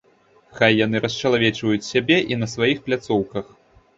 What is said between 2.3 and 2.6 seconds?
і на